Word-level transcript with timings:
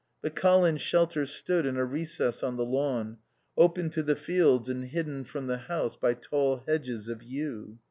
But 0.23 0.35
Colin's 0.35 0.81
shelter 0.81 1.27
stood 1.27 1.63
in 1.63 1.77
a 1.77 1.85
recess 1.85 2.41
on 2.41 2.57
the 2.57 2.65
lawn, 2.65 3.17
open 3.55 3.91
to 3.91 4.01
the 4.01 4.15
fields 4.15 4.67
and 4.67 4.85
hidden 4.85 5.23
from 5.25 5.45
the 5.45 5.59
house 5.59 5.95
by 5.95 6.15
tall 6.15 6.63
hedges 6.65 7.07
of 7.07 7.21
yew. 7.21 7.77